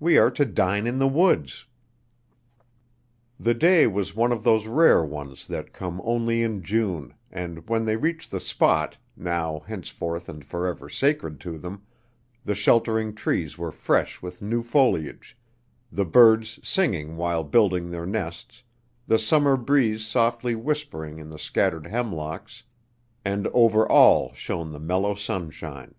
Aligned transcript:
We 0.00 0.16
are 0.16 0.30
to 0.30 0.46
dine 0.46 0.86
in 0.86 0.98
the 0.98 1.06
woods." 1.06 1.66
The 3.38 3.52
day 3.52 3.86
was 3.86 4.16
one 4.16 4.32
of 4.32 4.42
those 4.42 4.66
rare 4.66 5.04
ones 5.04 5.46
that 5.46 5.74
come 5.74 6.00
only 6.04 6.42
in 6.42 6.62
June, 6.62 7.12
and 7.30 7.68
when 7.68 7.84
they 7.84 7.94
reached 7.96 8.30
the 8.30 8.40
spot, 8.40 8.96
now, 9.14 9.60
henceforth 9.66 10.26
and 10.26 10.42
forever 10.42 10.88
sacred 10.88 11.38
to 11.40 11.58
them, 11.58 11.82
the 12.42 12.54
sheltering 12.54 13.14
trees 13.14 13.58
were 13.58 13.70
fresh 13.70 14.22
with 14.22 14.40
new 14.40 14.62
foliage, 14.62 15.36
the 15.92 16.06
birds 16.06 16.58
singing 16.66 17.18
while 17.18 17.44
building 17.44 17.90
their 17.90 18.06
nests, 18.06 18.62
the 19.06 19.18
summer 19.18 19.58
breeze 19.58 20.02
softly 20.06 20.54
whispering 20.54 21.18
in 21.18 21.28
the 21.28 21.38
scattered 21.38 21.86
hemlocks, 21.88 22.62
and 23.22 23.46
over 23.48 23.86
all 23.86 24.32
shone 24.32 24.70
the 24.70 24.80
mellow 24.80 25.14
sunshine. 25.14 25.94